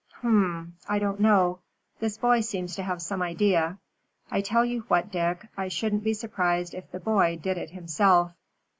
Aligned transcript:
"Hum! 0.23 0.77
I 0.89 0.97
don't 0.97 1.19
know. 1.19 1.59
This 1.99 2.17
boy 2.17 2.39
seems 2.41 2.75
to 2.75 2.81
have 2.81 3.03
some 3.03 3.21
idea. 3.21 3.77
I 4.31 4.41
tell 4.41 4.65
you 4.65 4.79
what, 4.87 5.11
Dick, 5.11 5.45
I 5.55 5.67
shouldn't 5.67 6.03
be 6.03 6.15
surprised 6.15 6.73
if 6.73 6.91
the 6.91 6.99
boy 6.99 7.37
did 7.39 7.59
it 7.59 7.69
himself." 7.69 8.31